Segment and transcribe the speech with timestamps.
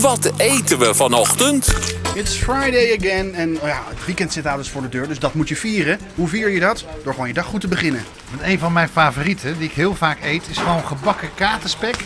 [0.00, 1.74] Wat eten we vanochtend?
[2.14, 5.34] It's Friday again en oh ja, het weekend zit dus voor de deur, dus dat
[5.34, 5.98] moet je vieren.
[6.14, 6.84] Hoe vier je dat?
[7.04, 8.04] Door gewoon je dag goed te beginnen.
[8.30, 11.96] Want een van mijn favorieten, die ik heel vaak eet, is gewoon gebakken katerspek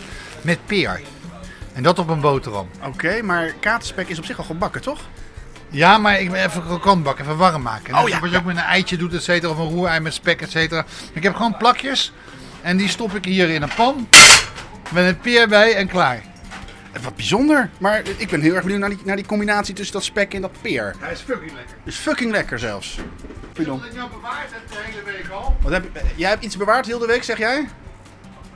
[0.42, 1.00] met peer.
[1.72, 2.68] En dat op een boterham.
[2.87, 5.00] Oké, maar katerspek is op zich al gebakken, toch?
[5.70, 7.98] Ja, maar ik ben even krokant bakken, even warm maken.
[7.98, 10.14] Oh, ja, Wat je ook met een eitje doet, et cetera, of een roerei met
[10.14, 10.84] spek, et cetera.
[11.12, 12.12] Ik heb gewoon plakjes
[12.62, 14.08] en die stop ik hier in een pan.
[14.90, 16.30] Met een peer bij en klaar.
[16.92, 17.70] Eh, Wat bijzonder.
[17.78, 20.40] Maar ik ben heel erg benieuwd naar die, naar die combinatie tussen dat spek en
[20.40, 20.94] dat peer.
[20.98, 21.76] Hij is fucking lekker.
[21.84, 22.98] is fucking lekker zelfs.
[23.52, 23.84] Pardon.
[23.84, 26.86] Ik nou bewaard heb de hele week al, Wat heb, je- jij hebt iets bewaard
[26.86, 27.68] heel de week, zeg jij?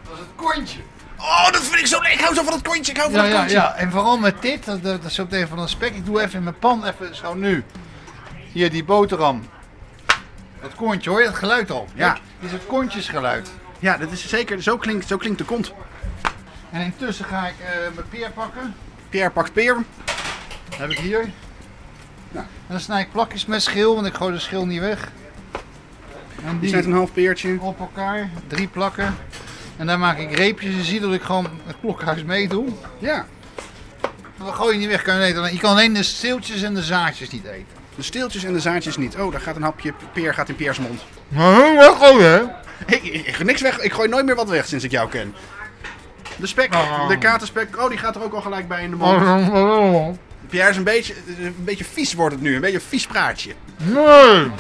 [0.05, 0.80] dat is het kontje.
[1.19, 2.12] Oh, dat vind ik zo lekker.
[2.19, 2.92] Ik hou zo van dat kontje.
[2.92, 3.56] Ik hou van Ja, dat ja, kontje.
[3.56, 5.95] ja, en vooral met dit, dat, dat is ook even van een spek.
[5.95, 7.64] Ik doe even in mijn pan, even zo nu.
[8.53, 9.48] Hier die boterham.
[10.62, 11.89] Dat kontje, hoor je dat geluid al?
[11.95, 12.11] Ja.
[12.12, 13.51] Kijk, Dit is het kontjesgeluid.
[13.78, 14.62] Ja, dat is zeker.
[14.62, 15.73] Zo klinkt, zo klinkt de kont.
[16.74, 18.74] En intussen ga ik eh, mijn peer pakken.
[19.09, 19.77] Pierre pakt peer.
[20.69, 21.20] Dat heb ik hier.
[22.33, 22.41] Ja.
[22.41, 25.11] En dan snij ik plakjes met schil, want ik gooi de schil niet weg.
[26.44, 27.56] En Die die snijdt een half peertje.
[27.61, 29.14] op elkaar, drie plakken.
[29.77, 30.75] En dan maak ik reepjes.
[30.75, 32.69] Je ziet dat ik gewoon het klokhuis meedoe.
[32.98, 33.27] Ja.
[34.38, 35.53] Dan gooi je niet weg, kan je eten.
[35.53, 37.66] Je kan alleen de steeltjes en de zaadjes niet eten.
[37.97, 39.16] De steeltjes en de zaadjes niet.
[39.16, 41.00] Oh, daar gaat een hapje peer gaat in Piers mond.
[41.28, 42.42] Nou, wel goed hè?
[42.86, 43.78] Ik, ik, ik, niks weg.
[43.78, 45.34] ik gooi nooit meer wat weg sinds ik jou ken.
[46.37, 47.09] De spek, Oh.
[47.09, 50.19] de katerspek, oh die gaat er ook al gelijk bij in de mond.
[50.49, 53.55] Pierre is een beetje, een beetje vies wordt het nu, een beetje een vies praatje.
[53.77, 54.51] Nee!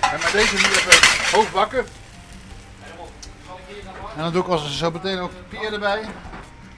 [0.00, 1.86] En maar deze nu even hoog bakken.
[4.16, 6.00] En dan doe ik als zo meteen ook de peer erbij.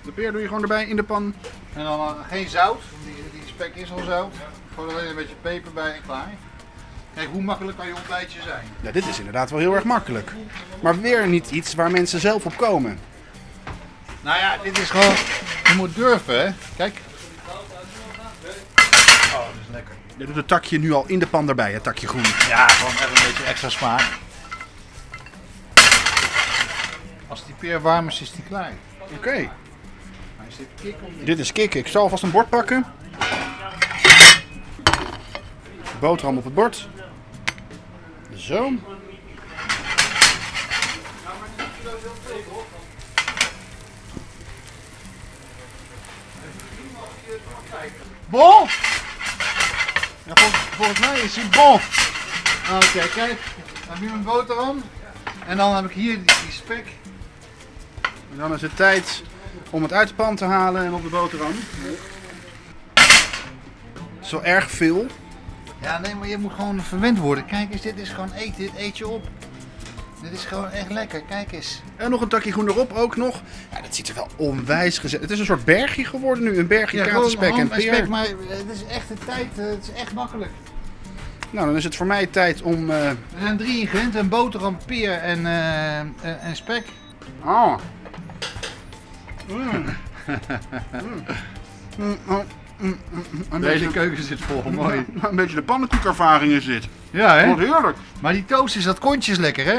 [0.02, 1.34] De peer doe je gewoon erbij in de pan.
[1.74, 4.34] En dan eh, geen zout, die, die spek is al zout.
[4.74, 6.30] Gewoon alleen een beetje peper bij en klaar.
[7.20, 8.64] Kijk, hoe makkelijk kan je ontbijtje zijn?
[8.80, 10.32] Ja, dit is inderdaad wel heel erg makkelijk.
[10.82, 12.98] Maar weer niet iets waar mensen zelf op komen.
[14.20, 15.14] Nou ja, dit is gewoon,
[15.64, 16.52] je moet durven hè.
[16.76, 17.00] Kijk.
[17.46, 17.54] Oh,
[19.32, 19.94] dat is lekker.
[20.16, 22.24] Je doet het takje nu al in de pan erbij, het takje groen.
[22.48, 24.18] Ja, gewoon even een beetje extra smaak.
[27.28, 28.72] Als die peer warm is, is die klaar.
[29.16, 29.50] Oké,
[30.82, 31.80] kik dit is kicken.
[31.80, 32.84] Ik zal alvast een bord pakken.
[36.00, 36.88] Boterham op het bord.
[38.40, 38.72] Zo.
[48.26, 48.68] Bon!
[50.24, 51.80] Ja, volgens, volgens mij is hij bon.
[52.76, 53.38] Oké, kijk.
[53.86, 54.82] Dan heb je mijn boterham.
[55.46, 56.86] En dan heb ik hier die, die spek.
[58.02, 59.22] En dan is het tijd
[59.70, 61.54] om het uit de pan te halen en op de boterham.
[64.20, 65.06] Zo erg veel.
[65.82, 67.44] Ja, nee, maar je moet gewoon verwend worden.
[67.46, 68.54] Kijk eens, dit is gewoon eten.
[68.56, 69.28] Dit eet je op.
[70.22, 71.22] Dit is gewoon echt lekker.
[71.28, 71.82] Kijk eens.
[71.96, 73.42] En nog een takje groen erop ook nog.
[73.72, 75.20] Ja, dat ziet er wel onwijs gezet.
[75.20, 76.58] Het is een soort bergje geworden nu.
[76.58, 77.80] Een bergje gewoon katerspek en peer.
[77.94, 79.58] spek, maar het is echt de tijd.
[79.58, 80.50] eh, Het is echt makkelijk.
[81.50, 82.90] Nou, dan is het voor mij tijd om...
[82.90, 84.20] eh, Er zijn drie ingrediënten.
[84.20, 86.84] Een boterham, peer en, eh, en, en spek.
[87.44, 87.74] Oh.
[89.48, 89.84] Mm.
[91.98, 92.16] Mm.
[92.26, 92.42] Mm,
[92.80, 93.44] mm, mm, mm.
[93.50, 94.70] Een, beetje, keuken zit vol.
[94.70, 95.04] Mooi.
[95.22, 96.88] een beetje de pannenkoekervaring in zit.
[97.10, 97.48] Ja, hè?
[97.48, 97.96] Wat heerlijk.
[98.20, 99.78] Maar die toast is dat kontje is lekker, hè?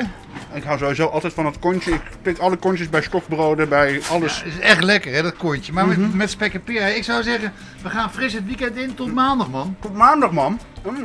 [0.54, 1.92] Ik hou sowieso altijd van het kontje.
[1.92, 4.44] Ik pik alle kontjes bij stokbroden, bij alles.
[4.44, 5.74] Het is echt lekker, hè, dat kontje.
[5.74, 6.96] Maar met, met spek en peer.
[6.96, 7.54] Ik zou zeggen,
[7.84, 9.76] we gaan fris het weekend in tot maandag, man.
[9.80, 10.60] Tot maandag, man.
[10.84, 11.02] Mm.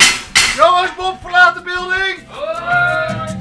[0.57, 3.36] Jongens, Bob, verlaat de building!